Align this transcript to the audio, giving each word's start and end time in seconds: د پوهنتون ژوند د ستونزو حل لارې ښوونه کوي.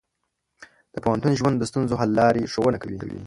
د 0.93 0.95
پوهنتون 1.03 1.33
ژوند 1.39 1.55
د 1.59 1.63
ستونزو 1.69 1.99
حل 1.99 2.09
لارې 2.19 2.49
ښوونه 2.53 2.77
کوي. 2.81 3.19